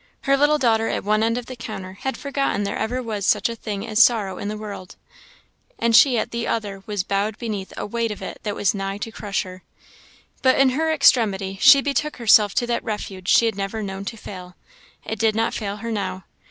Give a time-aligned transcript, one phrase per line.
[0.21, 3.49] Her little daughter, at one end of the counter, had forgotten there ever was such
[3.49, 4.95] a thing as sorrow in the world;
[5.77, 8.97] and she, at the other, was bowed beneath a weight of it that was nigh
[8.97, 9.61] to crush her.
[10.41, 14.17] But in her extremity she betook herself to that refuge she had never known to
[14.17, 14.55] fail:
[15.05, 16.23] it did not fail her now.